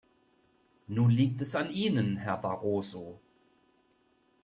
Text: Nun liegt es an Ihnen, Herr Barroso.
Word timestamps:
Nun 0.87 1.11
liegt 1.11 1.41
es 1.43 1.55
an 1.55 1.69
Ihnen, 1.69 2.17
Herr 2.17 2.37
Barroso. 2.37 3.19